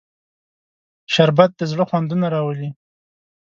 شربت 1.13 1.51
د 1.57 1.61
زړه 1.71 1.83
خوندونه 1.89 2.27
راولي 2.35 2.69